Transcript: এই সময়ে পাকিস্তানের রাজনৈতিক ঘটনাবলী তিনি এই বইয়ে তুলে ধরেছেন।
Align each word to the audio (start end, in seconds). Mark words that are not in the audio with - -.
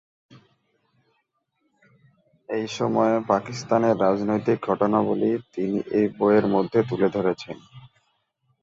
এই 2.49 2.65
সময়ে 2.77 3.15
পাকিস্তানের 3.27 3.95
রাজনৈতিক 3.97 4.57
ঘটনাবলী 4.65 5.31
তিনি 5.53 5.77
এই 5.91 6.05
বইয়ে 6.17 6.41
তুলে 6.89 7.07
ধরেছেন। 7.09 7.57